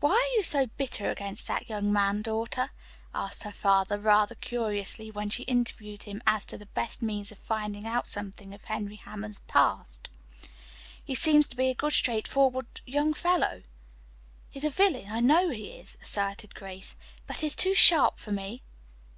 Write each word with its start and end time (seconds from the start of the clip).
"Why 0.00 0.12
are 0.14 0.36
you 0.38 0.42
so 0.44 0.64
bitter 0.64 1.10
against 1.10 1.46
that 1.46 1.68
young 1.68 1.92
man, 1.92 2.22
daughter?" 2.22 2.70
asked 3.14 3.42
her 3.42 3.52
father 3.52 3.98
rather 3.98 4.34
curiously 4.34 5.10
when 5.10 5.28
she 5.28 5.42
interviewed 5.42 6.04
him 6.04 6.22
as 6.26 6.46
to 6.46 6.56
the 6.56 6.64
best 6.72 7.02
means 7.02 7.30
of 7.30 7.36
finding 7.36 7.86
out 7.86 8.06
something 8.06 8.54
of 8.54 8.64
Henry 8.64 8.96
Hammond's 8.96 9.40
past. 9.40 10.08
"He 11.04 11.14
seems 11.14 11.46
to 11.48 11.56
be 11.56 11.68
a 11.68 11.74
good 11.74 11.92
straight 11.92 12.26
forward 12.26 12.80
young 12.86 13.12
fellow." 13.12 13.62
"He's 14.50 14.64
a 14.64 14.70
villain, 14.70 15.10
I 15.10 15.20
know 15.20 15.50
he 15.50 15.66
is," 15.72 15.98
asserted 16.00 16.54
Grace, 16.54 16.96
"but 17.26 17.40
he's 17.40 17.54
too 17.54 17.74
sharp 17.74 18.18
for 18.18 18.32
me." 18.32 18.62